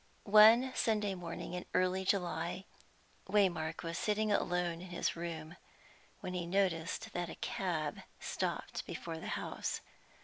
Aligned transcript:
One 0.23 0.73
Sunday 0.75 1.13
morning 1.13 1.53
in 1.53 1.65
early 1.75 2.03
July, 2.05 2.65
Waymark 3.29 3.83
was 3.83 3.99
sitting 3.99 4.31
alone 4.31 4.81
in 4.81 4.87
his 4.89 5.15
room, 5.15 5.57
when 6.21 6.33
he 6.33 6.47
noticed 6.47 7.13
that 7.13 7.29
a 7.29 7.35
cab 7.35 8.01
stopped 8.19 8.83
before 8.87 9.19
the 9.19 9.27
house. 9.37 9.81